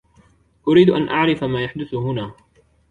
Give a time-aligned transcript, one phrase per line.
[0.67, 2.33] أريد أن أعرف ما يحدث هنا.